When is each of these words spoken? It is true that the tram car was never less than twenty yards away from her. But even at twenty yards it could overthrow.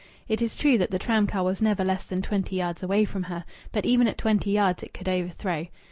It 0.27 0.41
is 0.41 0.57
true 0.57 0.79
that 0.79 0.89
the 0.89 0.97
tram 0.97 1.27
car 1.27 1.43
was 1.43 1.61
never 1.61 1.83
less 1.83 2.03
than 2.05 2.23
twenty 2.23 2.55
yards 2.55 2.81
away 2.81 3.05
from 3.05 3.21
her. 3.21 3.45
But 3.71 3.85
even 3.85 4.07
at 4.07 4.17
twenty 4.17 4.49
yards 4.49 4.81
it 4.81 4.95
could 4.95 5.07
overthrow. 5.07 5.67